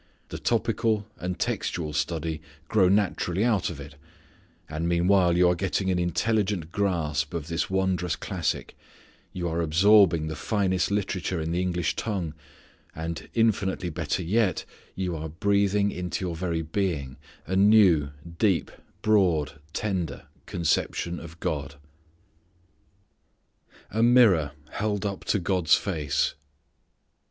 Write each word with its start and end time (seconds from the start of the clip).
The 0.29 0.39
topical 0.39 1.05
and 1.19 1.37
textual 1.37 1.93
study 1.93 2.41
grow 2.67 2.89
naturally 2.89 3.45
out 3.45 3.69
of 3.69 3.79
it. 3.79 3.93
And 4.67 4.89
meanwhile 4.89 5.37
you 5.37 5.47
are 5.47 5.53
getting 5.53 5.91
an 5.91 5.99
intelligent 5.99 6.71
grasp 6.71 7.35
of 7.35 7.49
this 7.49 7.69
wondrous 7.69 8.15
classic, 8.15 8.75
you 9.31 9.47
are 9.47 9.61
absorbing 9.61 10.25
the 10.25 10.35
finest 10.35 10.89
literature 10.89 11.39
in 11.39 11.51
the 11.51 11.61
English 11.61 11.95
tongue, 11.95 12.33
and 12.95 13.29
infinitely 13.35 13.91
better 13.91 14.23
yet, 14.23 14.65
you 14.95 15.15
are 15.15 15.29
breathing 15.29 15.91
into 15.91 16.25
your 16.25 16.35
very 16.35 16.63
being 16.63 17.17
a 17.45 17.55
new, 17.55 18.09
deep, 18.39 18.71
broad, 19.03 19.61
tender 19.71 20.23
conception 20.47 21.19
of 21.19 21.39
God. 21.39 21.75
A 23.91 24.01
Mirror 24.01 24.53
Held 24.71 25.05
up 25.05 25.25
to 25.25 25.37
God's 25.37 25.75
Face. 25.75 26.33